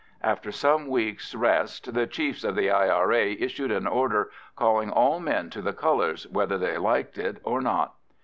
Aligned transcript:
After 0.23 0.51
some 0.51 0.87
weeks' 0.87 1.35
rest 1.35 1.93
the 1.93 2.07
chiefs 2.07 2.43
of 2.43 2.55
the 2.55 2.71
I.R.A. 2.71 3.33
issued 3.33 3.69
an 3.71 3.85
order 3.85 4.31
calling 4.55 4.89
all 4.89 5.19
men 5.19 5.51
to 5.51 5.61
the 5.61 5.73
colours, 5.73 6.25
whether 6.29 6.57
they 6.57 6.79
liked 6.79 7.19
it 7.19 7.37
or 7.43 7.61
not. 7.61 7.93